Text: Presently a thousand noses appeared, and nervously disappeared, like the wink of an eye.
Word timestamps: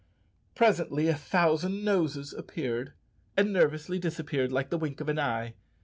Presently 0.55 1.09
a 1.09 1.15
thousand 1.15 1.85
noses 1.85 2.33
appeared, 2.33 2.93
and 3.37 3.53
nervously 3.53 3.99
disappeared, 3.99 4.51
like 4.51 4.71
the 4.71 4.77
wink 4.79 4.99
of 4.99 5.09
an 5.09 5.19
eye. 5.19 5.53